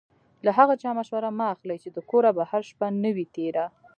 له 0.45 0.51
هغه 0.59 0.73
چا 0.81 0.89
مشوره 0.99 1.29
مه 1.37 1.45
اخلئ 1.53 1.77
چې 1.83 1.89
د 1.91 1.97
کوره 2.09 2.31
بهر 2.37 2.61
شپه 2.69 2.87
نه 3.03 3.09
وي 3.15 3.25
تېره. 3.35 3.65